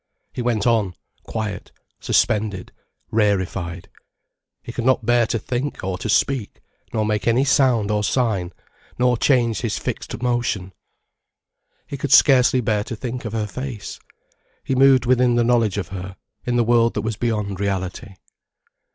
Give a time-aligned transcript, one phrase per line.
[0.33, 0.95] He went on,
[1.25, 2.71] quiet, suspended,
[3.11, 3.87] rarefied.
[4.63, 6.59] He could not bear to think or to speak,
[6.91, 8.51] nor make any sound or sign,
[8.97, 10.73] nor change his fixed motion.
[11.85, 13.99] He could scarcely bear to think of her face.
[14.63, 16.15] He moved within the knowledge of her,
[16.47, 18.15] in the world that was beyond reality.